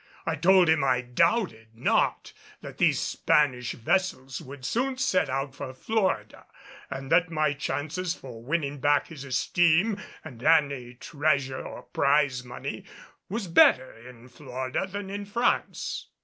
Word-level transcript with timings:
I 0.25 0.35
told 0.35 0.67
him 0.67 0.83
I 0.83 1.01
doubted 1.01 1.67
not 1.75 2.33
that 2.61 2.79
these 2.79 2.99
Spanish 2.99 3.73
vessels 3.73 4.41
would 4.41 4.65
soon 4.65 4.97
set 4.97 5.29
out 5.29 5.53
for 5.53 5.75
Florida, 5.75 6.47
and 6.89 7.11
that 7.11 7.29
my 7.29 7.53
chances 7.53 8.15
for 8.15 8.41
winning 8.41 8.79
back 8.79 9.09
his 9.09 9.23
esteem 9.23 10.01
and 10.25 10.41
any 10.43 10.95
treasure 10.95 11.61
or 11.63 11.83
prize 11.83 12.43
money 12.43 12.83
was 13.29 13.45
better 13.45 13.93
in 13.95 14.27
Florida 14.27 14.87
than 14.87 15.11
in 15.11 15.23
France. 15.23 16.07